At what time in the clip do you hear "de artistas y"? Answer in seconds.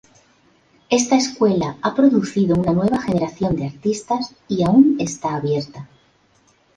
3.55-4.63